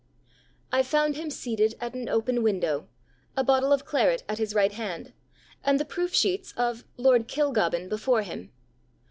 ]"I 0.71 0.81
found 0.81 1.15
him 1.15 1.29
seated 1.29 1.75
at 1.79 1.93
an 1.93 2.09
open 2.09 2.41
window, 2.41 2.87
a 3.37 3.43
bottle 3.43 3.71
of 3.71 3.85
claret 3.85 4.23
at 4.27 4.39
his 4.39 4.55
right 4.55 4.71
hand, 4.71 5.13
and 5.63 5.79
the 5.79 5.85
proof 5.85 6.11
sheets 6.11 6.55
of 6.57 6.85
Lord 6.97 7.27
Kilgobbin 7.27 7.87
before 7.87 8.23
him.... 8.23 8.51